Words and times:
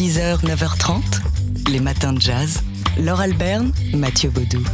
6h, 0.00 0.46
9h30, 0.46 1.02
les 1.70 1.78
matins 1.78 2.14
de 2.14 2.20
jazz. 2.22 2.62
Laure 2.98 3.20
Alberne, 3.20 3.70
Mathieu 3.92 4.30
Baudou. 4.30 4.64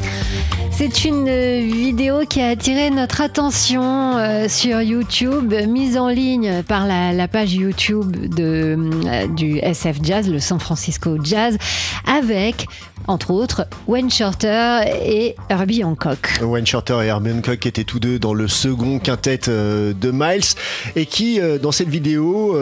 C'est 0.71 1.05
une 1.05 1.29
vidéo 1.29 2.21
qui 2.31 2.41
a 2.41 2.51
attiré 2.51 2.91
notre 2.91 3.21
attention 3.23 3.83
euh, 4.19 4.47
sur 4.49 4.81
YouTube, 4.83 5.53
mise 5.67 5.99
en 5.99 6.11
ligne 6.11 6.63
par 6.63 6.87
la, 6.87 7.13
la 7.13 7.27
page 7.27 7.55
YouTube 7.55 8.15
de, 8.37 8.79
euh, 9.05 9.27
du 9.27 9.59
SF 9.59 9.97
Jazz, 10.01 10.29
le 10.29 10.39
San 10.39 10.61
Francisco 10.61 11.19
Jazz, 11.21 11.59
avec, 12.07 12.69
entre 13.09 13.33
autres, 13.33 13.67
Wayne 13.89 14.13
Shorter 14.13 14.83
et 15.05 15.35
Herbie 15.49 15.83
Hancock. 15.83 16.39
Wayne 16.41 16.69
Shorter 16.69 17.01
et 17.03 17.07
Herbie 17.07 17.33
Hancock 17.33 17.67
étaient 17.67 17.83
tous 17.83 17.99
deux 17.99 18.21
dans 18.21 18.33
le 18.33 18.47
second 18.47 19.01
quintet 19.01 19.49
euh, 19.49 19.93
de 19.93 20.13
Miles 20.13 20.55
et 20.95 21.05
qui, 21.05 21.41
dans 21.61 21.73
cette 21.73 21.89
vidéo, 21.89 22.57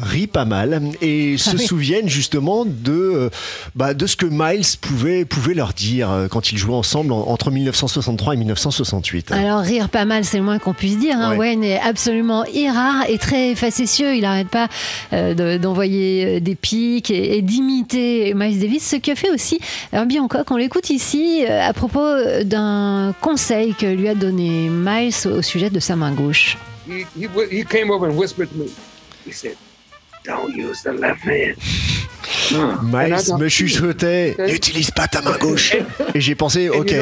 rit 0.00 0.26
pas 0.26 0.44
mal 0.44 0.82
et 1.00 1.36
se 1.36 1.50
Ah 1.50 1.54
oui. 1.58 1.66
souviennent 1.66 2.08
justement 2.08 2.64
de, 2.64 2.92
euh, 2.92 3.30
bah, 3.74 3.94
de 3.94 4.06
ce 4.06 4.16
que 4.16 4.26
Miles 4.26 4.64
pouvait, 4.80 5.24
pouvait 5.24 5.54
leur 5.54 5.72
dire 5.72 6.10
euh, 6.10 6.28
quand 6.28 6.52
ils 6.52 6.58
jouaient 6.58 6.74
ensemble 6.74 7.12
en- 7.12 7.26
entre 7.28 7.50
1963 7.50 8.34
et 8.34 8.36
1968. 8.36 9.32
Alors 9.32 9.60
rire 9.60 9.88
pas 9.88 10.04
mal, 10.04 10.24
c'est 10.24 10.38
le 10.38 10.44
moins 10.44 10.58
qu'on 10.58 10.74
puisse 10.74 10.98
dire. 10.98 11.16
Hein. 11.18 11.32
Ouais. 11.32 11.38
Wayne 11.38 11.64
est 11.64 11.80
absolument 11.80 12.44
irare 12.46 13.04
et 13.08 13.18
très 13.18 13.54
facétieux. 13.54 14.14
Il 14.14 14.22
n'arrête 14.22 14.48
pas 14.48 14.68
euh, 15.12 15.34
de- 15.34 15.56
d'envoyer 15.60 16.40
des 16.40 16.54
pics 16.54 17.10
et, 17.10 17.36
et 17.38 17.42
d'imiter 17.42 18.34
Miles 18.34 18.58
Davis. 18.60 18.88
Ce 18.88 18.96
que 18.96 19.14
fait 19.14 19.30
aussi 19.30 19.58
Herbie 19.92 20.20
Hancock. 20.20 20.50
On 20.50 20.56
l'écoute 20.56 20.90
ici 20.90 21.44
à 21.46 21.72
propos 21.72 22.04
d'un 22.44 23.14
conseil 23.20 23.74
que 23.74 23.86
lui 23.86 24.08
a 24.08 24.14
donné 24.14 24.68
Miles 24.70 25.12
au 25.26 25.42
sujet 25.42 25.70
de 25.70 25.80
sa 25.80 25.96
main 25.96 26.12
gauche. 26.12 26.56
he, 26.88 27.04
he, 27.18 27.28
he 27.50 27.64
came 27.64 27.90
over 27.90 28.06
and 28.08 28.16
whispered 28.16 28.48
to 28.50 28.56
me. 28.56 28.66
He 29.26 29.32
said, 29.32 29.56
"Don't 30.28 30.54
use 30.54 30.82
the 30.84 30.92
left 30.92 31.22
hand." 31.24 31.56
Miles 32.82 33.30
And 33.30 33.38
I 33.38 33.42
me 33.42 33.48
chuchotait. 33.48 34.36
N'utilise 34.38 34.90
pas 34.90 35.06
ta 35.08 35.20
main 35.22 35.36
gauche 35.38 35.74
Et 36.14 36.20
j'ai 36.20 36.34
pensé, 36.34 36.68
ok. 36.68 36.94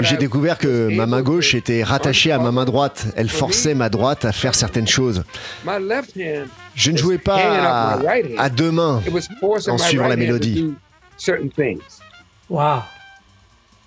J'ai 0.00 0.16
découvert 0.16 0.58
que 0.58 0.88
ma 0.94 1.06
main 1.06 1.22
gauche 1.22 1.54
était 1.54 1.82
rattachée 1.82 2.32
à 2.32 2.38
ma 2.38 2.50
main 2.52 2.64
droite. 2.64 3.06
Elle 3.16 3.28
forçait 3.28 3.74
ma 3.74 3.88
droite 3.88 4.24
à 4.24 4.32
faire 4.32 4.54
certaines 4.54 4.88
choses. 4.88 5.24
My 5.64 5.78
left 5.80 6.16
hand, 6.16 6.48
Je 6.74 6.90
ne 6.90 6.96
jouais 6.96 7.18
pas 7.18 7.36
à, 7.38 7.98
à 8.38 8.48
deux 8.50 8.70
mains. 8.70 9.02
it 9.06 9.12
was 9.12 9.28
forcing 9.40 9.72
En 9.72 9.76
my 9.76 9.82
suivant 9.82 10.08
la 10.08 10.14
right 10.14 10.18
hand 10.28 10.40
to 10.40 10.46
mélodie. 10.46 10.62
do 10.62 10.74
certain 11.18 11.48
things. 11.50 11.80
Wow. 12.48 12.82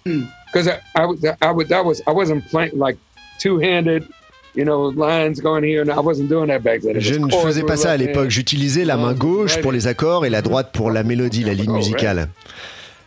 Because 0.05 0.67
I, 0.67 0.79
I, 0.95 1.05
was- 1.05 1.23
I, 1.41 1.51
was, 1.51 1.71
I, 1.71 1.81
was, 1.81 2.01
I 2.07 2.11
wasn't 2.11 2.47
playing 2.49 2.77
like 2.77 2.97
two-handed, 3.39 4.05
you 4.55 4.63
know, 4.63 4.91
lines 4.91 5.41
going 5.41 5.63
here, 5.63 5.81
and 5.81 5.89
I 5.89 5.99
wasn't 5.99 6.29
doing 6.29 6.47
that 6.47 6.59
back 6.59 6.81
then. 6.81 6.95
It 6.95 7.01
Je 7.01 7.15
ne 7.15 7.29
faisais 7.29 7.63
pas 7.63 7.77
ça 7.77 7.91
à 7.91 7.97
l'époque. 7.97 8.29
J'utilisais 8.29 8.85
la 8.85 8.97
main 8.97 9.13
gauche 9.13 9.59
pour 9.61 9.71
les 9.71 9.87
accords 9.87 10.25
et 10.25 10.29
la 10.29 10.41
droite 10.41 10.71
pour 10.73 10.91
la 10.91 11.03
mélodie, 11.03 11.43
la 11.43 11.53
ligne 11.53 11.73
musicale. 11.73 12.29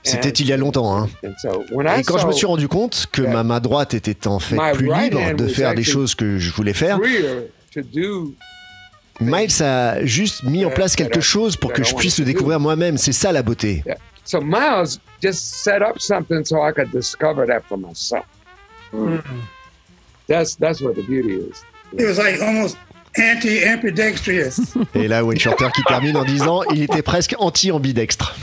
C'était 0.04 0.30
il 0.30 0.46
y 0.46 0.52
a 0.52 0.56
longtemps. 0.56 0.96
Hein. 0.96 1.08
And 1.24 1.34
so 1.40 1.64
when 1.70 1.86
I 1.86 2.00
Et 2.00 2.02
quand 2.02 2.18
je 2.18 2.26
me 2.26 2.32
suis 2.32 2.46
rendu 2.46 2.66
compte 2.66 3.06
que 3.12 3.22
ma 3.22 3.44
main 3.44 3.60
droite 3.60 3.94
était 3.94 4.26
en 4.26 4.40
fait 4.40 4.56
My 4.56 4.72
plus 4.72 4.92
libre 4.92 5.34
de 5.34 5.46
faire 5.46 5.74
des 5.74 5.84
choses 5.84 6.14
que 6.14 6.38
je 6.38 6.52
voulais 6.52 6.72
faire, 6.72 6.98
freer 6.98 7.50
to 7.72 7.82
do 7.82 8.34
Miles 9.20 9.62
a 9.62 10.04
juste 10.04 10.42
mis 10.42 10.64
en 10.64 10.70
place 10.70 10.96
quelque 10.96 11.20
chose 11.20 11.56
pour 11.56 11.72
que 11.72 11.84
je 11.84 11.94
puisse 11.94 12.18
le 12.18 12.24
découvrir 12.24 12.58
moi-même. 12.58 12.96
C'est 12.96 13.12
ça 13.12 13.30
la 13.30 13.42
beauté. 13.42 13.84
Miles 14.40 14.98
just 15.22 15.62
set 15.62 15.82
up 15.82 16.00
something 16.00 16.44
so 16.44 16.56
I 16.66 16.72
could 16.72 16.90
discover 16.90 17.46
that 17.46 17.60
for 17.68 17.76
myself. 17.78 18.24
That's 20.26 20.54
that's 20.56 20.80
what 20.80 20.94
the 20.94 21.02
beauty 21.02 21.36
is. 21.36 21.64
It 21.92 22.04
was 22.04 22.18
like 22.18 22.40
almost 22.40 22.76
anti-ambidextrous. 23.18 24.74
Et 24.94 25.08
là, 25.08 25.22
Shorter 25.36 25.66
qui 25.74 25.82
termine 25.84 26.16
en 26.16 26.24
disant 26.24 26.60
il 26.74 26.82
était 26.82 27.02
presque 27.02 27.34
anti-ambidextre. 27.38 28.34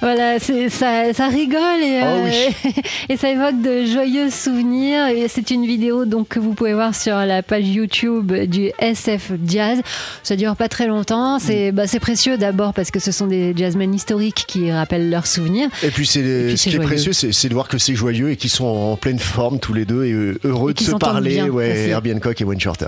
Voilà, 0.00 0.38
c'est- 0.38 0.68
ça, 0.68 1.12
ça 1.14 1.28
rigole 1.28 1.80
et, 1.82 2.00
Oh 2.02 2.06
euh, 2.06 2.70
et 3.08 3.16
ça 3.16 3.30
évoque 3.30 3.60
de 3.62 3.84
joyeux 3.86 4.30
souvenirs. 4.30 5.06
Et 5.08 5.28
c'est 5.28 5.50
une 5.50 5.66
vidéo 5.66 6.04
donc 6.04 6.28
que 6.28 6.38
vous 6.40 6.54
pouvez 6.54 6.74
voir 6.74 6.94
sur 6.94 7.14
la 7.16 7.42
page 7.42 7.68
YouTube 7.68 8.32
du 8.32 8.70
SF 8.78 9.32
Jazz. 9.46 9.80
Ça 10.22 10.36
dure 10.36 10.56
pas 10.56 10.68
très 10.68 10.86
longtemps. 10.86 11.38
C'est 11.38 11.72
bah, 11.72 11.86
c'est 11.86 12.00
précieux 12.00 12.36
d'abord 12.36 12.74
parce 12.74 12.90
que 12.90 12.98
ce 13.00 13.12
sont 13.12 13.26
des 13.26 13.52
jazzmen 13.56 13.92
historiques 13.94 14.44
qui 14.46 14.70
rappellent 14.72 15.10
leurs 15.10 15.26
souvenirs. 15.26 15.68
Et 15.82 15.88
puis, 15.90 16.06
c'est 16.06 16.20
puis, 16.22 16.56
ce 16.58 16.64
c'est 16.64 16.70
qui 16.70 16.76
est 16.76 16.80
précieux, 16.80 17.12
c'est 17.12 17.48
de 17.48 17.54
voir 17.54 17.68
que 17.68 17.78
c'est 17.78 17.94
joyeux 17.94 18.30
et 18.30 18.36
qu'ils 18.36 18.50
sont 18.50 18.64
en 18.66 18.96
pleine 18.96 19.18
forme 19.18 19.58
tous 19.60 19.72
les 19.74 19.84
deux 19.84 20.04
et 20.04 20.12
euh, 20.12 20.38
heureux 20.44 20.70
Et 20.72 20.74
de 20.74 20.80
se 20.80 20.92
parler. 20.92 21.30
bien 21.34 21.48
Ouais, 21.48 21.70
aussi. 21.72 21.90
Herbie 21.90 22.12
Hancock 22.14 22.40
et 22.40 22.44
Wayne 22.44 22.60
Shorter. 22.60 22.86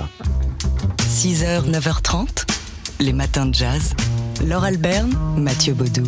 6h, 1.14 1.70
9h30, 1.70 2.44
les 2.98 3.12
matins 3.12 3.46
de 3.46 3.54
jazz. 3.54 3.94
Laure 4.44 4.64
Alberne, 4.64 5.16
Mathieu 5.36 5.72
Baudou. 5.72 6.02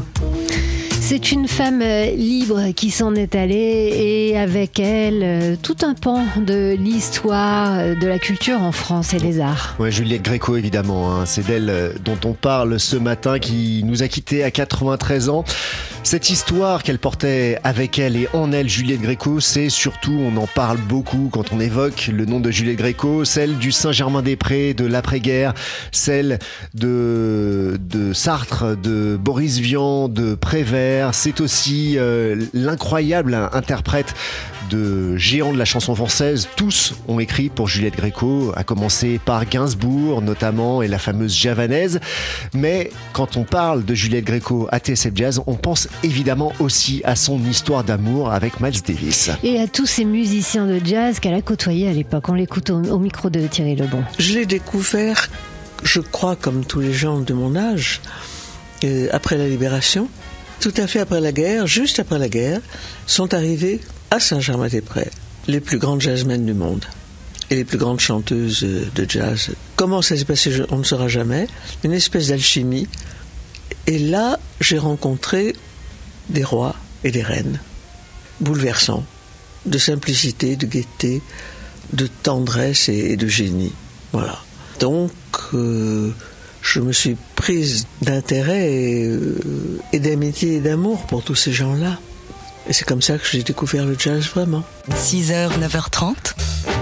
C'est 1.00 1.30
une 1.30 1.46
femme 1.46 1.80
euh, 1.80 2.10
libre 2.10 2.72
qui 2.74 2.90
s'en 2.90 3.14
est 3.14 3.36
allée 3.36 3.92
et 4.32 4.36
avec 4.36 4.80
elle 4.80 5.20
euh, 5.22 5.56
tout 5.62 5.76
un 5.82 5.94
pan 5.94 6.24
de 6.36 6.74
l'histoire 6.76 7.78
euh, 7.78 7.94
de 7.94 8.08
la 8.08 8.18
culture 8.18 8.60
en 8.60 8.72
France 8.72 9.14
et 9.14 9.20
les 9.20 9.38
arts. 9.38 9.76
Ouais, 9.78 9.92
Juliette 9.92 10.22
Gréco, 10.22 10.56
évidemment. 10.56 11.14
hein. 11.14 11.24
C'est 11.24 11.46
d'elle 11.46 11.94
dont 12.04 12.18
on 12.24 12.32
parle 12.32 12.80
ce 12.80 12.96
matin, 12.96 13.38
qui 13.38 13.82
nous 13.84 14.02
a 14.02 14.08
quittés 14.08 14.42
à 14.42 14.50
93 14.50 15.28
ans. 15.28 15.44
Cette 16.06 16.30
histoire 16.30 16.84
qu'elle 16.84 17.00
portait 17.00 17.58
avec 17.64 17.98
elle 17.98 18.14
et 18.14 18.28
en 18.32 18.52
elle, 18.52 18.68
Juliette 18.68 19.00
Gréco, 19.00 19.40
c'est 19.40 19.68
surtout, 19.68 20.16
on 20.16 20.36
en 20.36 20.46
parle 20.46 20.78
beaucoup 20.78 21.30
quand 21.32 21.52
on 21.52 21.58
évoque 21.58 22.12
le 22.14 22.26
nom 22.26 22.38
de 22.38 22.48
Juliette 22.52 22.76
Gréco, 22.76 23.24
celle 23.24 23.58
du 23.58 23.72
Saint-Germain-des-Prés, 23.72 24.72
de 24.72 24.86
l'après-guerre, 24.86 25.52
celle 25.90 26.38
de, 26.74 27.76
de 27.80 28.12
Sartre, 28.12 28.76
de 28.76 29.18
Boris 29.20 29.58
Vian, 29.58 30.08
de 30.08 30.36
Prévert. 30.36 31.12
C'est 31.12 31.40
aussi 31.40 31.98
euh, 31.98 32.40
l'incroyable 32.54 33.34
interprète 33.52 34.14
de 34.70 35.16
géants 35.16 35.52
de 35.52 35.58
la 35.58 35.64
chanson 35.64 35.94
française. 35.94 36.48
Tous 36.56 36.94
ont 37.08 37.20
écrit 37.20 37.48
pour 37.48 37.68
Juliette 37.68 37.96
Gréco, 37.96 38.52
à 38.56 38.64
commencer 38.64 39.20
par 39.24 39.46
Gainsbourg 39.46 40.22
notamment 40.22 40.82
et 40.82 40.88
la 40.88 40.98
fameuse 40.98 41.34
javanaise. 41.34 42.00
Mais 42.54 42.90
quand 43.12 43.36
on 43.36 43.44
parle 43.44 43.84
de 43.84 43.94
Juliette 43.94 44.24
Gréco 44.24 44.68
à 44.70 44.78
TSF 44.78 45.12
Jazz, 45.14 45.42
on 45.46 45.54
pense 45.54 45.88
évidemment 46.02 46.52
aussi 46.60 47.00
à 47.04 47.16
son 47.16 47.38
histoire 47.44 47.84
d'amour 47.84 48.30
avec 48.30 48.60
Miles 48.60 48.82
Davis. 48.86 49.30
Et 49.42 49.60
à 49.60 49.66
tous 49.66 49.86
ces 49.86 50.04
musiciens 50.04 50.66
de 50.66 50.80
jazz 50.84 51.20
qu'elle 51.20 51.34
a 51.34 51.42
côtoyés 51.42 51.88
à 51.88 51.92
l'époque. 51.92 52.28
On 52.28 52.34
l'écoute 52.34 52.70
au, 52.70 52.82
au 52.82 52.98
micro 52.98 53.30
de 53.30 53.46
Thierry 53.46 53.76
Lebon. 53.76 54.02
Je 54.18 54.34
l'ai 54.34 54.46
découvert, 54.46 55.28
je 55.82 56.00
crois, 56.00 56.36
comme 56.36 56.64
tous 56.64 56.80
les 56.80 56.92
gens 56.92 57.20
de 57.20 57.34
mon 57.34 57.56
âge, 57.56 58.00
euh, 58.84 59.08
après 59.12 59.36
la 59.36 59.48
libération. 59.48 60.08
Tout 60.60 60.74
à 60.76 60.86
fait 60.86 61.00
après 61.00 61.20
la 61.20 61.32
guerre, 61.32 61.66
juste 61.66 62.00
après 62.00 62.18
la 62.18 62.28
guerre, 62.28 62.60
sont 63.06 63.34
arrivés 63.34 63.80
à 64.10 64.20
Saint-Germain-des-Prés 64.20 65.10
les 65.48 65.60
plus 65.60 65.78
grandes 65.78 66.00
jazzmen 66.00 66.44
du 66.44 66.54
monde 66.54 66.84
et 67.50 67.56
les 67.56 67.64
plus 67.64 67.78
grandes 67.78 68.00
chanteuses 68.00 68.66
de 68.94 69.06
jazz. 69.08 69.50
Comment 69.76 70.02
ça 70.02 70.16
s'est 70.16 70.24
passé, 70.24 70.52
on 70.70 70.78
ne 70.78 70.84
saura 70.84 71.08
jamais. 71.08 71.46
Une 71.84 71.92
espèce 71.92 72.28
d'alchimie. 72.28 72.88
Et 73.86 73.98
là, 73.98 74.40
j'ai 74.60 74.78
rencontré 74.78 75.54
des 76.28 76.42
rois 76.42 76.74
et 77.04 77.10
des 77.10 77.22
reines. 77.22 77.60
Bouleversants. 78.40 79.04
De 79.64 79.78
simplicité, 79.78 80.56
de 80.56 80.66
gaieté, 80.66 81.22
de 81.92 82.08
tendresse 82.22 82.88
et, 82.88 83.16
de 83.16 83.28
génie. 83.28 83.72
Voilà. 84.12 84.40
Donc, 84.80 85.12
euh, 85.54 86.10
je 86.62 86.80
me 86.80 86.92
suis 86.92 87.16
prise 87.36 87.86
d'intérêt 88.02 89.04
euh, 89.04 89.38
et 89.92 90.00
d'amitié 90.00 90.56
et 90.56 90.60
d'amour 90.60 91.06
pour 91.06 91.22
tous 91.22 91.34
ces 91.36 91.52
gens-là. 91.52 91.98
Et 92.68 92.72
c'est 92.72 92.84
comme 92.84 93.02
ça 93.02 93.16
que 93.16 93.24
j'ai 93.30 93.42
découvert 93.42 93.84
le 93.84 93.96
jazz 93.98 94.26
vraiment. 94.28 94.64
6h, 94.90 95.50
9h30, 95.60 96.34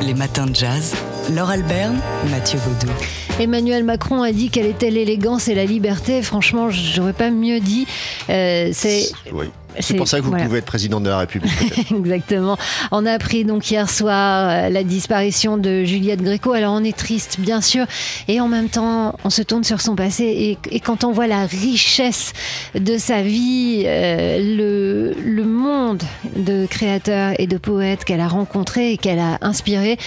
les 0.02 0.14
matins 0.14 0.46
de 0.46 0.54
jazz. 0.54 0.94
Laure 1.34 1.50
Alberne, 1.50 2.00
Mathieu 2.30 2.58
Baudou. 2.66 2.92
Emmanuel 3.38 3.84
Macron 3.84 4.22
a 4.22 4.32
dit 4.32 4.48
quelle 4.48 4.66
était 4.66 4.90
l'élégance 4.90 5.48
et 5.48 5.54
la 5.54 5.64
liberté. 5.64 6.22
Franchement, 6.22 6.70
j'aurais 6.70 7.12
pas 7.12 7.30
mieux 7.30 7.60
dit. 7.60 7.86
Euh, 8.30 8.70
c'est 8.72 9.10
Oui. 9.32 9.50
C'est- 9.80 9.94
pour 9.94 10.08
ça 10.08 10.18
que 10.18 10.22
vous 10.24 10.30
voilà. 10.30 10.44
pouvez 10.44 10.58
être 10.58 10.64
président 10.64 11.00
de 11.00 11.08
la 11.08 11.18
République. 11.18 11.52
Exactement. 11.90 12.56
On 12.92 13.06
a 13.06 13.12
appris 13.12 13.44
donc 13.44 13.70
hier 13.70 13.88
soir 13.90 14.48
euh, 14.50 14.68
la 14.70 14.84
disparition 14.84 15.56
de 15.58 15.84
Juliette 15.84 16.22
Gréco. 16.22 16.52
Alors 16.52 16.74
on 16.74 16.84
est 16.84 16.96
triste, 16.96 17.38
bien 17.40 17.60
sûr, 17.60 17.86
et 18.28 18.40
en 18.40 18.48
même 18.48 18.68
temps 18.68 19.16
on 19.24 19.30
se 19.30 19.42
tourne 19.42 19.64
sur 19.64 19.80
son 19.80 19.94
passé. 19.96 20.24
Et, 20.24 20.58
et 20.76 20.80
quand 20.80 21.04
on 21.04 21.12
voit 21.12 21.26
la 21.26 21.46
richesse 21.46 22.32
de 22.78 22.98
sa 22.98 23.22
vie, 23.22 23.82
euh, 23.86 24.38
le, 24.56 25.14
le 25.24 25.44
monde 25.44 26.02
de 26.36 26.66
créateurs 26.66 27.32
et 27.38 27.46
de 27.46 27.56
poètes 27.56 28.04
qu'elle 28.04 28.20
a 28.20 28.28
rencontrés 28.28 28.92
et 28.92 28.96
qu'elle 28.96 29.18
a 29.18 29.38
inspirés, 29.40 29.98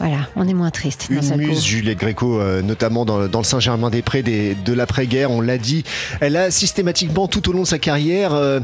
Voilà, 0.00 0.28
on 0.34 0.48
est 0.48 0.54
moins 0.54 0.70
triste. 0.70 1.08
Une 1.10 1.20
coup. 1.20 1.36
muse, 1.36 1.62
Juliette 1.62 1.98
Gréco, 1.98 2.40
euh, 2.40 2.62
notamment 2.62 3.04
dans, 3.04 3.28
dans 3.28 3.38
le 3.40 3.44
Saint-Germain-des-Prés 3.44 4.22
des- 4.22 4.54
de 4.54 4.72
l'après-guerre, 4.72 5.30
on 5.30 5.42
l'a 5.42 5.58
dit. 5.58 5.84
Elle 6.20 6.36
a 6.36 6.50
systématiquement, 6.50 7.28
tout 7.28 7.48
au 7.50 7.52
long 7.52 7.62
de 7.62 7.66
sa 7.66 7.78
carrière, 7.78 8.32
euh, 8.32 8.60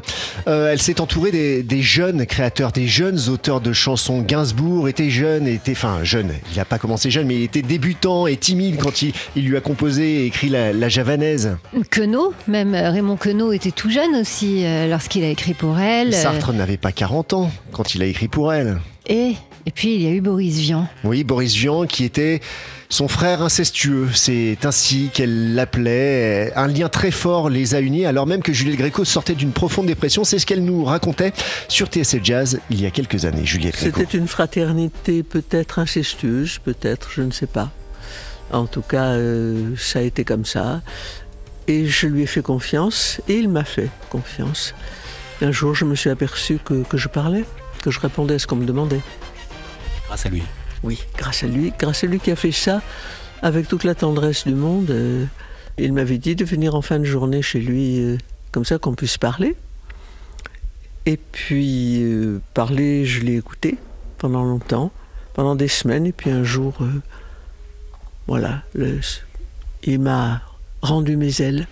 euh, 0.49 0.73
elle 0.73 0.81
s'est 0.81 0.99
entourée 1.01 1.31
des, 1.33 1.63
des 1.63 1.83
jeunes 1.83 2.25
créateurs, 2.25 2.73
des 2.73 2.87
jeunes 2.89 3.29
auteurs 3.29 3.61
de 3.61 3.73
chansons. 3.75 4.23
Gainsbourg 4.23 4.89
était 4.89 5.11
jeune, 5.11 5.47
était, 5.47 5.73
enfin 5.73 5.99
jeune, 6.05 6.33
il 6.53 6.57
n'a 6.57 6.65
pas 6.65 6.79
commencé 6.79 7.11
jeune, 7.11 7.27
mais 7.27 7.35
il 7.37 7.43
était 7.43 7.61
débutant 7.63 8.27
et 8.27 8.37
timide 8.39 8.79
quand 8.79 9.03
il, 9.03 9.13
il 9.37 9.45
lui 9.47 9.57
a 9.59 9.61
composé 9.61 10.23
et 10.23 10.27
écrit 10.27 10.49
la, 10.49 10.73
la 10.73 10.89
javanaise. 10.89 11.57
Queneau, 11.91 12.33
même 12.49 12.75
Raymond 12.75 13.17
Queneau 13.17 13.53
était 13.53 13.73
tout 13.73 13.91
jeune 13.91 14.15
aussi 14.17 14.65
lorsqu'il 14.89 15.23
a 15.23 15.29
écrit 15.29 15.53
pour 15.55 15.79
elle. 15.79 16.15
Sartre 16.15 16.55
n'avait 16.55 16.79
pas 16.79 16.93
40 16.93 17.35
ans 17.35 17.51
quand 17.73 17.95
il 17.95 18.03
a 18.03 18.07
écrit 18.07 18.29
pour 18.29 18.55
elle. 18.55 18.79
et, 19.07 19.35
et 19.67 19.73
puis 19.73 19.97
il 19.97 20.03
y 20.03 20.07
a 20.07 20.11
eu 20.11 20.21
Boris 20.21 20.59
Vian. 20.59 20.87
Oui, 21.03 21.25
Boris 21.25 21.55
Vian, 21.57 21.87
qui 21.87 22.05
était 22.05 22.41
son 22.89 23.09
frère 23.09 23.43
incestueux. 23.43 24.09
C'est 24.15 24.59
ainsi 24.65 25.11
qu'elle 25.13 25.55
l'appelait. 25.55 26.53
Un 26.55 26.69
lien 26.69 26.89
très 26.89 27.11
fort 27.11 27.51
les 27.51 27.75
a 27.75 27.81
unis, 27.81 28.07
alors 28.07 28.29
même 28.29 28.43
que 28.43 28.53
Juliette 28.53 28.79
Gréco 28.79 29.05
sortait 29.05 29.35
d'une 29.35 29.51
profonde 29.51 29.87
dépression. 29.87 30.23
C'est 30.23 30.39
ce 30.39 30.47
qu'elle 30.47 30.65
nous 30.65 30.85
racontait 30.85 31.33
sur 31.67 31.89
TSL 31.89 32.25
Jazz 32.25 32.61
il 32.71 32.81
y 32.81 32.87
a 32.87 32.93
quelques 32.93 33.25
années, 33.25 33.45
Juliette 33.45 33.75
Gréco. 33.75 33.99
C'était 33.99 34.17
une 34.17 34.29
fraternité 34.29 35.25
peut-être 35.25 35.81
incestueuse, 35.81 36.59
peut-être, 36.59 37.11
je 37.13 37.23
ne 37.23 37.33
sais 37.33 37.49
pas. 37.49 37.73
En 38.53 38.67
tout 38.67 38.83
cas, 38.83 39.15
euh, 39.15 39.75
ça 39.77 39.99
a 39.99 40.03
été 40.03 40.23
comme 40.23 40.45
ça. 40.45 40.81
Et 41.67 41.87
je 41.87 42.07
lui 42.07 42.23
ai 42.23 42.27
fait 42.27 42.43
confiance, 42.43 43.21
et 43.29 43.35
il 43.35 43.49
m'a 43.49 43.65
fait 43.65 43.91
confiance. 44.11 44.75
Un 45.43 45.51
jour, 45.51 45.75
je 45.75 45.85
me 45.85 45.97
suis 45.97 46.11
aperçu 46.11 46.61
que, 46.65 46.85
que 46.85 46.97
je 46.97 47.09
parlais, 47.09 47.45
que 47.83 47.91
je 47.91 47.99
répondais 47.99 48.35
à 48.35 48.39
ce 48.39 48.47
qu'on 48.47 48.55
me 48.55 48.65
demandait. 48.65 49.01
Grâce 50.07 50.27
à 50.27 50.29
lui. 50.29 50.43
Oui, 50.83 51.05
grâce 51.17 51.43
à 51.43 51.47
lui, 51.47 51.73
grâce 51.79 52.05
à 52.05 52.07
lui 52.07 52.21
qui 52.21 52.31
a 52.31 52.37
fait 52.37 52.53
ça 52.53 52.83
avec 53.43 53.69
toute 53.69 53.85
la 53.85 53.95
tendresse 53.95 54.47
du 54.47 54.55
monde. 54.55 54.91
euh, 54.91 55.25
il 55.79 55.93
m'avait 55.93 56.19
dit 56.19 56.37
de 56.37 56.45
venir 56.45 56.75
en 56.75 56.83
fin 56.83 56.99
de 56.99 57.05
journée 57.05 57.43
chez 57.43 57.61
lui, 57.61 58.01
euh, 58.01 58.17
comme 58.53 58.65
ça 58.65 58.79
qu'on 58.79 58.95
puisse 58.95 59.19
parler. 59.19 59.57
Et 61.05 61.19
puis, 61.19 62.03
euh, 62.03 62.41
parler, 62.55 63.05
je 63.05 63.21
l'ai 63.21 63.37
écouté 63.37 63.79
pendant 64.19 64.45
longtemps, 64.45 64.91
pendant 65.35 65.55
des 65.55 65.69
semaines, 65.69 66.07
et 66.07 66.13
puis 66.13 66.31
un 66.31 66.45
jour, 66.45 66.79
voilà, 68.27 68.63
il 69.83 70.01
m'a 70.01 70.41
rendu 70.81 71.17
mes 71.17 71.43
ailes. 71.43 71.69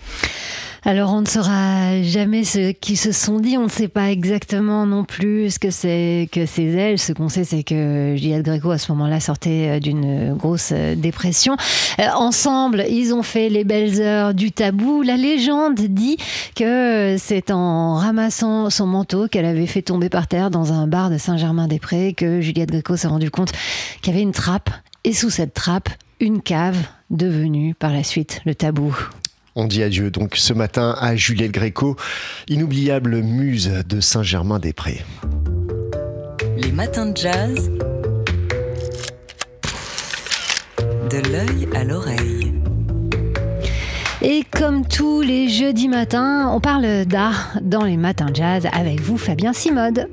Alors 0.86 1.14
on 1.14 1.22
ne 1.22 1.26
saura 1.26 2.02
jamais 2.02 2.44
ce 2.44 2.72
qu'ils 2.72 2.98
se 2.98 3.10
sont 3.10 3.40
dit, 3.40 3.56
on 3.56 3.64
ne 3.64 3.69
sait 3.70 3.88
pas 3.88 4.10
exactement 4.10 4.84
non 4.84 5.04
plus 5.04 5.54
ce 5.54 5.58
que 5.58 5.70
c'est 5.70 6.28
que 6.31 6.44
ces 6.44 6.76
ailes. 6.76 6.98
Ce 6.98 7.14
qu'on 7.14 7.31
sait, 7.31 7.44
c'est 7.44 7.62
que 7.62 8.14
Juliette 8.19 8.44
Gréco 8.44 8.70
à 8.70 8.76
ce 8.76 8.92
moment-là 8.92 9.19
sortait 9.19 9.76
euh, 9.76 9.81
d'une 9.81 10.34
grosse 10.34 10.72
euh, 10.72 10.94
dépression. 10.94 11.56
Euh, 12.00 12.08
ensemble, 12.14 12.84
ils 12.90 13.14
ont 13.14 13.22
fait 13.22 13.48
les 13.48 13.64
belles 13.64 13.98
heures 14.02 14.34
du 14.34 14.52
tabou. 14.52 15.00
La 15.00 15.16
légende 15.16 15.81
dit 15.81 16.19
que 16.54 17.16
c'est 17.19 17.50
en 17.50 17.94
ramassant 17.94 18.69
son 18.69 18.87
manteau 18.87 19.26
qu'elle 19.26 19.46
avait 19.46 19.66
fait 19.66 19.80
tomber 19.80 20.10
par 20.10 20.26
terre 20.26 20.50
dans 20.50 20.75
un 20.75 20.87
bar 20.87 21.08
de 21.08 21.16
Saint-Germain-des-Prés 21.16 22.12
que 22.12 22.42
Juliette 22.42 22.70
Gréco 22.70 22.96
s'est 22.96 23.08
rendu 23.08 23.30
compte 23.30 23.52
qu'il 24.02 24.12
y 24.12 24.16
avait 24.16 24.22
une 24.22 24.32
trappe 24.32 24.69
et 25.04 25.14
sous 25.14 25.30
cette 25.30 25.54
trappe, 25.54 25.88
une 26.20 26.42
cave 26.42 26.76
devenue 27.08 27.75
par 27.75 27.90
la 27.90 28.04
suite 28.04 28.42
le 28.44 28.54
tabou. 28.54 28.94
On 29.56 29.66
dit 29.66 29.84
adieu 29.84 30.10
donc 30.10 30.34
ce 30.34 30.52
matin 30.52 30.96
à 30.98 31.14
Juliette 31.14 31.52
Gréco, 31.52 31.96
inoubliable 32.48 33.22
muse 33.22 33.70
de 33.88 34.00
Saint-Germain-des-Prés. 34.00 35.04
Les 36.56 36.72
matins 36.72 37.06
de 37.06 37.16
jazz. 37.16 37.70
De 41.08 41.30
l'œil 41.30 41.68
à 41.72 41.84
l'oreille. 41.84 42.52
Et 44.22 44.42
comme 44.50 44.84
tous 44.86 45.20
les 45.20 45.48
jeudis 45.48 45.88
matins, 45.88 46.50
on 46.52 46.58
parle 46.58 47.04
d'art 47.04 47.56
dans 47.62 47.84
les 47.84 47.96
matins 47.96 48.30
de 48.30 48.36
jazz 48.36 48.66
avec 48.72 49.00
vous, 49.00 49.18
Fabien 49.18 49.52
Simode. 49.52 50.08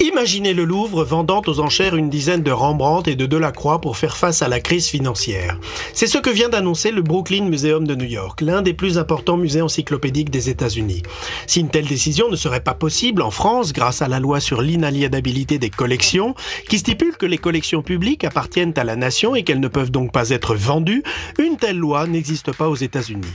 Imaginez 0.00 0.54
le 0.54 0.64
Louvre 0.64 1.02
vendant 1.02 1.42
aux 1.48 1.58
enchères 1.58 1.96
une 1.96 2.08
dizaine 2.08 2.44
de 2.44 2.52
Rembrandt 2.52 3.10
et 3.10 3.16
de 3.16 3.26
Delacroix 3.26 3.80
pour 3.80 3.96
faire 3.96 4.16
face 4.16 4.42
à 4.42 4.48
la 4.48 4.60
crise 4.60 4.86
financière. 4.86 5.58
C'est 5.92 6.06
ce 6.06 6.18
que 6.18 6.30
vient 6.30 6.48
d'annoncer 6.48 6.92
le 6.92 7.02
Brooklyn 7.02 7.46
Museum 7.46 7.84
de 7.84 7.96
New 7.96 8.04
York, 8.04 8.40
l'un 8.40 8.62
des 8.62 8.74
plus 8.74 8.96
importants 8.96 9.36
musées 9.36 9.60
encyclopédiques 9.60 10.30
des 10.30 10.50
États-Unis. 10.50 11.02
Si 11.48 11.58
une 11.58 11.68
telle 11.68 11.86
décision 11.86 12.28
ne 12.30 12.36
serait 12.36 12.60
pas 12.60 12.74
possible 12.74 13.22
en 13.22 13.32
France 13.32 13.72
grâce 13.72 14.00
à 14.00 14.06
la 14.06 14.20
loi 14.20 14.38
sur 14.38 14.62
l'inaliénabilité 14.62 15.58
des 15.58 15.70
collections, 15.70 16.36
qui 16.68 16.78
stipule 16.78 17.16
que 17.16 17.26
les 17.26 17.38
collections 17.38 17.82
publiques 17.82 18.22
appartiennent 18.22 18.74
à 18.76 18.84
la 18.84 18.94
nation 18.94 19.34
et 19.34 19.42
qu'elles 19.42 19.58
ne 19.58 19.66
peuvent 19.66 19.90
donc 19.90 20.12
pas 20.12 20.30
être 20.30 20.54
vendues, 20.54 21.02
une 21.40 21.56
telle 21.56 21.78
loi 21.78 22.06
n'existe 22.06 22.52
pas 22.52 22.68
aux 22.68 22.76
États-Unis. 22.76 23.26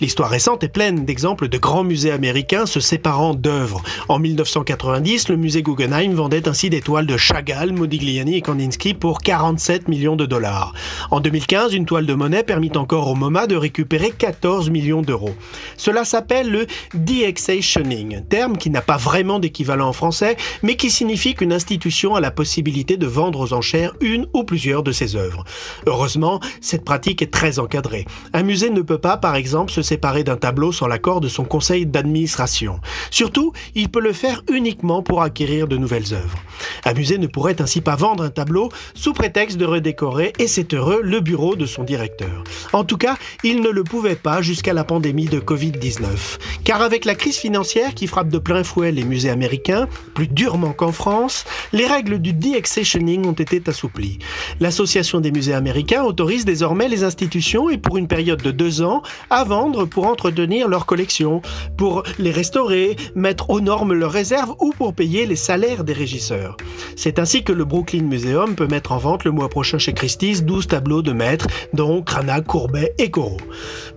L'histoire 0.00 0.30
récente 0.30 0.64
est 0.64 0.68
pleine 0.68 1.04
d'exemples 1.04 1.48
de 1.48 1.58
grands 1.58 1.84
musées 1.84 2.12
américains 2.12 2.64
se 2.64 2.80
séparant 2.80 3.34
d'œuvres. 3.34 3.82
En 4.08 4.18
1990, 4.18 5.28
le 5.28 5.36
musée 5.36 5.62
Guggenheim 5.62 5.97
vendait 6.06 6.48
ainsi 6.48 6.70
des 6.70 6.80
toiles 6.80 7.06
de 7.06 7.16
Chagall, 7.16 7.72
Modigliani 7.72 8.36
et 8.36 8.40
Kandinsky 8.40 8.94
pour 8.94 9.18
47 9.18 9.88
millions 9.88 10.14
de 10.14 10.26
dollars. 10.26 10.72
En 11.10 11.18
2015, 11.18 11.74
une 11.74 11.86
toile 11.86 12.06
de 12.06 12.14
Monet 12.14 12.44
permit 12.44 12.70
encore 12.76 13.08
au 13.08 13.16
MoMA 13.16 13.48
de 13.48 13.56
récupérer 13.56 14.12
14 14.12 14.70
millions 14.70 15.02
d'euros. 15.02 15.34
Cela 15.76 16.04
s'appelle 16.04 16.50
le 16.50 16.66
de-accessioning, 16.94 18.22
terme 18.28 18.56
qui 18.56 18.70
n'a 18.70 18.80
pas 18.80 18.96
vraiment 18.96 19.40
d'équivalent 19.40 19.88
en 19.88 19.92
français, 19.92 20.36
mais 20.62 20.76
qui 20.76 20.90
signifie 20.90 21.34
qu'une 21.34 21.52
institution 21.52 22.14
a 22.14 22.20
la 22.20 22.30
possibilité 22.30 22.96
de 22.96 23.06
vendre 23.06 23.40
aux 23.40 23.52
enchères 23.52 23.94
une 24.00 24.26
ou 24.32 24.44
plusieurs 24.44 24.84
de 24.84 24.92
ses 24.92 25.16
œuvres. 25.16 25.44
Heureusement, 25.86 26.38
cette 26.60 26.84
pratique 26.84 27.22
est 27.22 27.32
très 27.32 27.58
encadrée. 27.58 28.06
Un 28.32 28.44
musée 28.44 28.70
ne 28.70 28.82
peut 28.82 28.98
pas, 28.98 29.16
par 29.16 29.34
exemple, 29.34 29.72
se 29.72 29.82
séparer 29.82 30.22
d'un 30.22 30.36
tableau 30.36 30.70
sans 30.70 30.86
l'accord 30.86 31.20
de 31.20 31.28
son 31.28 31.44
conseil 31.44 31.86
d'administration. 31.86 32.80
Surtout, 33.10 33.52
il 33.74 33.88
peut 33.88 34.00
le 34.00 34.12
faire 34.12 34.42
uniquement 34.48 35.02
pour 35.02 35.22
acquérir 35.22 35.66
de 35.66 35.76
nouvelles 35.88 36.12
œuvres. 36.12 36.38
Un 36.84 36.92
musée 36.92 37.16
ne 37.16 37.26
pourrait 37.26 37.62
ainsi 37.62 37.80
pas 37.80 37.96
vendre 37.96 38.22
un 38.22 38.28
tableau 38.28 38.68
sous 38.94 39.14
prétexte 39.14 39.56
de 39.56 39.64
redécorer, 39.64 40.34
et 40.38 40.46
c'est 40.46 40.74
heureux, 40.74 41.00
le 41.02 41.20
bureau 41.20 41.56
de 41.56 41.64
son 41.64 41.82
directeur. 41.82 42.44
En 42.74 42.84
tout 42.84 42.98
cas, 42.98 43.16
il 43.42 43.62
ne 43.62 43.70
le 43.70 43.84
pouvait 43.84 44.16
pas 44.16 44.42
jusqu'à 44.42 44.74
la 44.74 44.84
pandémie 44.84 45.26
de 45.26 45.40
Covid-19. 45.40 46.38
Car 46.64 46.82
avec 46.82 47.06
la 47.06 47.14
crise 47.14 47.38
financière 47.38 47.94
qui 47.94 48.06
frappe 48.06 48.28
de 48.28 48.36
plein 48.38 48.64
fouet 48.64 48.92
les 48.92 49.04
musées 49.04 49.30
américains, 49.30 49.88
plus 50.14 50.28
durement 50.28 50.72
qu'en 50.72 50.92
France, 50.92 51.46
les 51.72 51.86
règles 51.86 52.18
du 52.18 52.34
de-accessioning 52.34 53.26
ont 53.26 53.32
été 53.32 53.62
assouplies. 53.66 54.18
L'Association 54.60 55.20
des 55.20 55.30
musées 55.30 55.54
américains 55.54 56.02
autorise 56.02 56.44
désormais 56.44 56.88
les 56.88 57.02
institutions, 57.02 57.70
et 57.70 57.78
pour 57.78 57.96
une 57.96 58.08
période 58.08 58.42
de 58.42 58.50
deux 58.50 58.82
ans, 58.82 59.02
à 59.30 59.44
vendre 59.44 59.86
pour 59.86 60.06
entretenir 60.06 60.68
leurs 60.68 60.84
collections, 60.84 61.40
pour 61.78 62.02
les 62.18 62.30
restaurer, 62.30 62.96
mettre 63.14 63.48
aux 63.48 63.62
normes 63.62 63.94
leurs 63.94 64.12
réserves 64.12 64.54
ou 64.60 64.72
pour 64.76 64.92
payer 64.92 65.24
les 65.24 65.36
salaires 65.36 65.77
des 65.84 65.92
régisseurs. 65.92 66.56
C'est 66.96 67.18
ainsi 67.18 67.42
que 67.44 67.52
le 67.52 67.64
Brooklyn 67.64 68.04
Museum 68.04 68.54
peut 68.54 68.66
mettre 68.66 68.92
en 68.92 68.98
vente 68.98 69.24
le 69.24 69.30
mois 69.30 69.48
prochain 69.48 69.78
chez 69.78 69.92
Christie's 69.92 70.44
12 70.44 70.68
tableaux 70.68 71.02
de 71.02 71.12
maîtres, 71.12 71.46
dont 71.72 72.02
Cranach, 72.02 72.44
Courbet 72.44 72.94
et 72.98 73.10
Corot. 73.10 73.38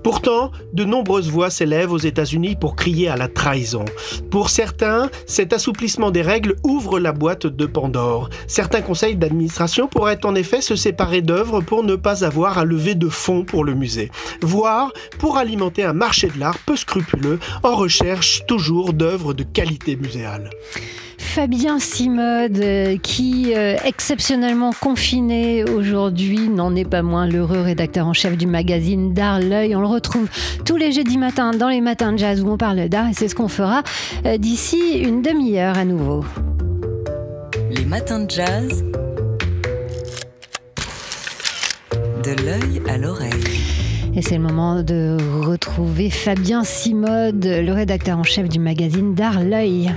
Pourtant, 0.04 0.52
de 0.74 0.84
nombreuses 0.84 1.30
voix 1.30 1.50
s'élèvent 1.50 1.92
aux 1.92 1.98
États-Unis 1.98 2.56
pour 2.56 2.76
crier 2.76 3.08
à 3.08 3.16
la 3.16 3.28
trahison. 3.28 3.86
Pour 4.30 4.50
certains, 4.50 5.10
cet 5.26 5.54
assouplissement 5.54 6.12
des 6.12 6.22
règles 6.22 6.56
ouvre 6.64 7.00
la 7.00 7.12
boîte 7.12 7.48
de 7.48 7.66
Pandore. 7.66 8.30
Certains 8.48 8.82
conseils 8.82 9.16
d'administration 9.16 9.88
pourraient 9.88 10.26
en 10.26 10.36
effet 10.36 10.62
se 10.62 10.76
séparer 10.76 11.22
d'œuvres 11.22 11.62
pour 11.62 11.84
ne 11.84 11.96
pas 11.96 12.26
avoir 12.26 12.58
à 12.58 12.66
lever 12.66 12.96
de 12.96 13.10
fonds 13.10 13.44
pour 13.44 13.64
le 13.64 13.74
musée, 13.74 14.12
voire 14.42 14.92
pour 15.20 15.38
alimenter 15.38 15.84
un 15.84 15.94
marché 15.94 16.28
de 16.28 16.40
l'art 16.40 16.58
peu 16.66 16.76
scrupuleux 16.76 17.40
en 17.64 17.76
recherche 17.76 18.46
toujours 18.48 18.94
d'œuvres 18.94 19.34
de 19.34 19.44
qualité 19.44 19.96
muséale. 19.96 20.50
Fabien 21.34 21.80
Simode, 21.80 22.60
euh, 22.60 22.98
qui 22.98 23.54
euh, 23.56 23.78
exceptionnellement 23.86 24.72
confiné 24.74 25.64
aujourd'hui, 25.64 26.50
n'en 26.50 26.76
est 26.76 26.84
pas 26.84 27.04
moins 27.04 27.26
l'heureux 27.26 27.62
rédacteur 27.62 28.06
en 28.06 28.12
chef 28.12 28.38
du 28.38 28.48
magazine 28.48 29.14
D'Art 29.14 29.40
L'œil. 29.40 29.74
On 29.74 29.80
le 29.80 29.88
retrouve 29.88 30.28
tous 30.66 30.76
les 30.76 30.92
jeudis 30.92 31.18
matins 31.18 31.52
dans 31.52 31.70
les 31.70 31.80
matins 31.80 32.12
de 32.12 32.18
jazz 32.18 32.42
où 32.42 32.50
on 32.50 32.58
parle 32.58 32.90
d'art 32.90 33.08
et 33.08 33.14
c'est 33.14 33.30
ce 33.30 33.36
qu'on 33.36 33.48
fera 33.48 33.82
euh, 34.26 34.38
d'ici 34.38 35.00
une 35.00 35.22
demi-heure 35.22 35.78
à 35.78 35.86
nouveau. 35.86 36.26
Les 37.70 37.86
matins 37.86 38.20
de 38.20 38.30
jazz. 38.30 38.84
De 42.26 42.44
l'œil 42.44 42.82
à 42.90 42.98
l'oreille. 42.98 43.62
Et 44.14 44.22
c'est 44.22 44.36
le 44.36 44.44
moment 44.44 44.84
de 44.84 45.16
retrouver 45.46 46.10
Fabien 46.10 46.66
Simode, 46.66 47.46
le 47.46 47.72
rédacteur 47.72 48.18
en 48.18 48.24
chef 48.24 48.50
du 48.50 48.60
magazine 48.60 49.16
D'Art 49.16 49.42
L'œil. 49.42 49.94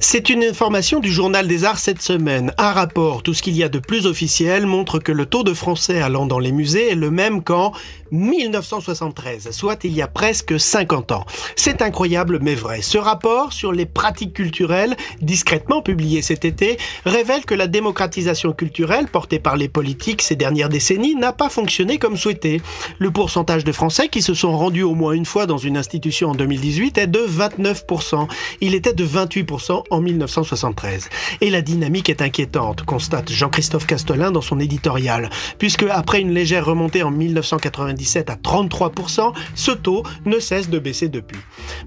C'est 0.00 0.30
une 0.30 0.44
information 0.44 1.00
du 1.00 1.10
Journal 1.10 1.48
des 1.48 1.64
Arts 1.64 1.80
cette 1.80 2.00
semaine. 2.00 2.54
Un 2.56 2.70
rapport, 2.70 3.24
tout 3.24 3.34
ce 3.34 3.42
qu'il 3.42 3.56
y 3.56 3.64
a 3.64 3.68
de 3.68 3.80
plus 3.80 4.06
officiel, 4.06 4.64
montre 4.64 5.00
que 5.00 5.10
le 5.10 5.26
taux 5.26 5.42
de 5.42 5.52
Français 5.52 6.00
allant 6.00 6.24
dans 6.24 6.38
les 6.38 6.52
musées 6.52 6.92
est 6.92 6.94
le 6.94 7.10
même 7.10 7.42
qu'en 7.42 7.72
1973, 8.12 9.50
soit 9.50 9.84
il 9.84 9.92
y 9.92 10.00
a 10.00 10.06
presque 10.06 10.58
50 10.58 11.12
ans. 11.12 11.26
C'est 11.56 11.82
incroyable 11.82 12.38
mais 12.40 12.54
vrai. 12.54 12.80
Ce 12.80 12.96
rapport 12.96 13.52
sur 13.52 13.72
les 13.72 13.86
pratiques 13.86 14.34
culturelles, 14.34 14.96
discrètement 15.20 15.82
publié 15.82 16.22
cet 16.22 16.44
été, 16.44 16.78
révèle 17.04 17.44
que 17.44 17.54
la 17.54 17.66
démocratisation 17.66 18.52
culturelle 18.52 19.08
portée 19.08 19.40
par 19.40 19.56
les 19.56 19.68
politiques 19.68 20.22
ces 20.22 20.36
dernières 20.36 20.68
décennies 20.68 21.16
n'a 21.16 21.32
pas 21.32 21.48
fonctionné 21.48 21.98
comme 21.98 22.16
souhaité. 22.16 22.62
Le 22.98 23.10
pourcentage 23.10 23.64
de 23.64 23.72
Français 23.72 24.08
qui 24.08 24.22
se 24.22 24.32
sont 24.32 24.56
rendus 24.56 24.84
au 24.84 24.94
moins 24.94 25.12
une 25.12 25.26
fois 25.26 25.46
dans 25.46 25.58
une 25.58 25.76
institution 25.76 26.30
en 26.30 26.34
2018 26.36 26.98
est 26.98 27.06
de 27.08 27.20
29%. 27.20 28.28
Il 28.60 28.74
était 28.76 28.94
de 28.94 29.04
28% 29.04 29.87
en 29.90 30.00
1973. 30.00 31.08
Et 31.40 31.50
la 31.50 31.62
dynamique 31.62 32.10
est 32.10 32.22
inquiétante, 32.22 32.82
constate 32.82 33.30
Jean-Christophe 33.30 33.86
Castelin 33.86 34.30
dans 34.30 34.40
son 34.40 34.60
éditorial, 34.60 35.30
puisque 35.58 35.84
après 35.84 36.20
une 36.20 36.32
légère 36.32 36.66
remontée 36.66 37.02
en 37.02 37.10
1997 37.10 38.30
à 38.30 38.34
33%, 38.34 39.32
ce 39.54 39.70
taux 39.70 40.02
ne 40.26 40.38
cesse 40.38 40.68
de 40.68 40.78
baisser 40.78 41.08
depuis. 41.08 41.38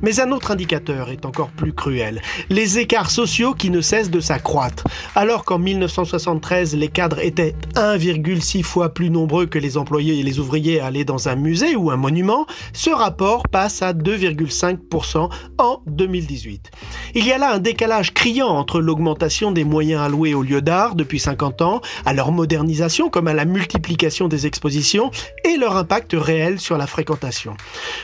Mais 0.01 0.19
un 0.19 0.31
autre 0.31 0.51
indicateur 0.51 1.09
est 1.09 1.25
encore 1.25 1.49
plus 1.49 1.73
cruel, 1.73 2.21
les 2.49 2.79
écarts 2.79 3.11
sociaux 3.11 3.53
qui 3.53 3.69
ne 3.69 3.81
cessent 3.81 4.09
de 4.09 4.19
s'accroître. 4.19 4.85
Alors 5.15 5.45
qu'en 5.45 5.59
1973, 5.59 6.75
les 6.75 6.87
cadres 6.87 7.19
étaient 7.19 7.55
1,6 7.75 8.63
fois 8.63 8.93
plus 8.93 9.09
nombreux 9.09 9.45
que 9.45 9.59
les 9.59 9.77
employés 9.77 10.19
et 10.19 10.23
les 10.23 10.39
ouvriers 10.39 10.79
à 10.79 10.87
aller 10.87 11.05
dans 11.05 11.27
un 11.27 11.35
musée 11.35 11.75
ou 11.75 11.91
un 11.91 11.97
monument, 11.97 12.45
ce 12.73 12.89
rapport 12.89 13.43
passe 13.47 13.81
à 13.81 13.93
2,5% 13.93 15.29
en 15.57 15.81
2018. 15.87 16.71
Il 17.15 17.25
y 17.25 17.31
a 17.31 17.37
là 17.37 17.53
un 17.53 17.59
décalage 17.59 17.90
criant 18.13 18.47
entre 18.47 18.79
l'augmentation 18.79 19.51
des 19.51 19.63
moyens 19.63 20.01
alloués 20.01 20.33
aux 20.33 20.43
lieux 20.43 20.61
d'art 20.61 20.95
depuis 20.95 21.19
50 21.19 21.61
ans, 21.61 21.81
à 22.05 22.13
leur 22.13 22.31
modernisation 22.31 23.09
comme 23.09 23.27
à 23.27 23.33
la 23.33 23.45
multiplication 23.45 24.27
des 24.27 24.47
expositions 24.47 25.11
et 25.43 25.57
leur 25.57 25.75
impact 25.75 26.13
réel 26.13 26.59
sur 26.59 26.77
la 26.77 26.87
fréquentation. 26.87 27.55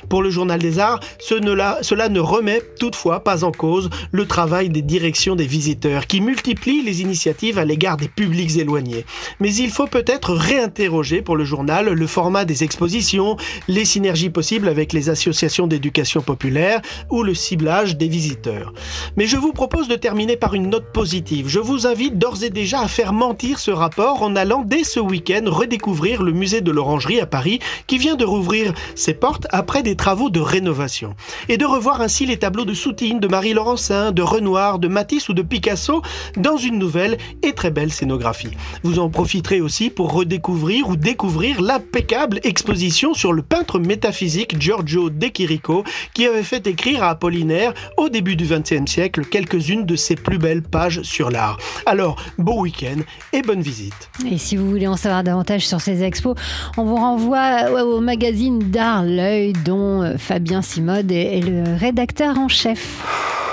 Pour 0.10 0.22
le 0.22 0.30
Journal 0.30 0.60
des 0.60 0.80
Arts, 0.80 1.00
cela 1.20 2.10
ne 2.10 2.20
remet 2.20 2.62
toutefois 2.80 3.24
pas 3.24 3.44
en 3.44 3.52
cause 3.52 3.90
le 4.12 4.26
travail 4.26 4.70
des 4.70 4.82
directions 4.82 5.36
des 5.36 5.48
visiteurs 5.48 6.08
qui 6.08 6.20
multiplient 6.20 6.84
les 6.84 7.02
initiatives 7.02 7.58
à 7.58 7.66
l'égard 7.66 7.98
des 7.98 8.10
publics 8.10 8.58
éloignés. 8.58 9.06
Mais 9.40 9.54
il 9.56 9.70
faut 9.70 9.88
peut-être 9.88 10.34
réinterroger 10.34 11.22
pour 11.22 11.38
le 11.38 11.46
journal 11.46 11.90
le 11.90 12.08
format 12.08 12.44
des 12.44 12.64
expositions, 12.64 13.38
les 13.68 13.86
synergies 13.86 14.30
possibles 14.30 14.68
avec 14.68 14.92
les 14.92 15.10
associations 15.10 15.68
d'éducation 15.68 16.22
populaire 16.22 16.82
ou 17.10 17.24
le 17.24 17.34
ciblage 17.34 17.98
des 17.98 18.08
visiteurs. 18.08 18.74
Mais 19.16 19.28
je 19.28 19.38
vous 19.38 19.54
propose 19.54 19.77
de 19.86 19.96
terminer 19.96 20.38
par 20.38 20.56
une 20.56 20.72
note 20.72 20.92
positive. 20.92 21.48
Je 21.48 21.60
vous 21.60 21.86
invite 21.86 22.18
d'ores 22.18 22.44
et 22.44 22.50
déjà 22.50 22.82
à 22.82 22.88
faire 22.88 23.14
mentir 23.14 23.60
ce 23.60 23.70
rapport 23.70 24.24
en 24.24 24.36
allant 24.36 24.64
dès 24.66 24.84
ce 24.84 25.00
week-end 25.00 25.44
redécouvrir 25.46 26.24
le 26.24 26.32
musée 26.32 26.62
de 26.62 26.72
l'Orangerie 26.72 27.20
à 27.20 27.28
Paris 27.28 27.60
qui 27.86 28.00
vient 28.00 28.16
de 28.16 28.26
rouvrir 28.26 28.74
ses 28.96 29.14
portes 29.14 29.46
après 29.52 29.84
des 29.84 29.96
travaux 29.96 30.32
de 30.32 30.40
rénovation. 30.40 31.16
Et 31.48 31.58
de 31.58 31.66
revoir 31.66 32.02
ainsi 32.02 32.26
les 32.26 32.38
tableaux 32.38 32.66
de 32.66 32.74
Soutine, 32.74 33.20
de 33.20 33.28
Marie 33.28 33.54
Laurencin, 33.54 34.12
de 34.12 34.24
Renoir, 34.24 34.80
de 34.80 34.88
Matisse 34.88 35.30
ou 35.30 35.34
de 35.34 35.44
Picasso 35.44 36.02
dans 36.38 36.58
une 36.58 36.80
nouvelle 36.80 37.20
et 37.44 37.54
très 37.54 37.70
belle 37.70 37.92
scénographie. 37.92 38.58
Vous 38.82 38.98
en 38.98 39.10
profiterez 39.10 39.62
aussi 39.62 39.92
pour 39.92 40.12
redécouvrir 40.12 40.90
ou 40.90 40.96
découvrir 40.96 41.62
l'impeccable 41.62 42.40
exposition 42.44 43.14
sur 43.14 43.32
le 43.32 43.44
peintre 43.44 43.78
métaphysique 43.78 44.60
Giorgio 44.60 45.12
De 45.12 45.28
Chirico 45.28 45.84
qui 46.16 46.26
avait 46.26 46.42
fait 46.42 46.66
écrire 46.66 47.04
à 47.04 47.10
Apollinaire 47.10 47.76
au 47.98 48.10
début 48.10 48.36
du 48.36 48.46
XXe 48.46 48.90
siècle 48.90 49.26
quelques-unes 49.68 49.86
de 49.86 49.96
ses 49.96 50.16
plus 50.16 50.38
belles 50.38 50.62
pages 50.62 51.02
sur 51.02 51.30
l'art. 51.30 51.58
Alors, 51.86 52.18
beau 52.38 52.62
week-end 52.62 53.02
et 53.34 53.42
bonne 53.42 53.62
visite. 53.62 54.10
Et 54.30 54.38
si 54.38 54.56
vous 54.56 54.70
voulez 54.70 54.88
en 54.88 54.98
savoir 54.98 55.24
davantage 55.24 55.68
sur 55.68 55.82
ces 55.82 56.04
expos, 56.04 56.36
on 56.78 56.86
vous 56.86 56.96
renvoie 56.96 57.84
au 57.84 58.00
magazine 58.00 58.60
d'art 58.60 59.04
L'œil 59.04 59.54
dont 59.54 60.02
euh, 60.02 60.18
Fabien 60.18 60.62
Simode 60.62 61.12
est 61.12 61.42
le 61.42 61.76
rédacteur 61.78 62.38
en 62.38 62.48
chef. 62.48 63.04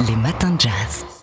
Les 0.09 0.16
matins 0.16 0.50
de 0.50 0.61
jazz. 0.61 1.13